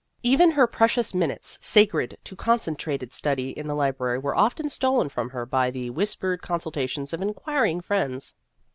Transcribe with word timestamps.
Even 0.23 0.49
her 0.53 0.65
precious 0.65 1.13
minutes 1.13 1.59
sacred 1.61 2.17
to 2.23 2.35
concentrated 2.35 3.13
study 3.13 3.51
in 3.51 3.67
the 3.67 3.75
library 3.75 4.17
were 4.17 4.35
often 4.35 4.67
stolen 4.67 5.09
from 5.09 5.29
her 5.29 5.45
by 5.45 5.69
the 5.69 5.91
whispered 5.91 6.41
consultations 6.41 7.13
of 7.13 7.21
inquiring 7.21 7.81
friends. 7.81 8.33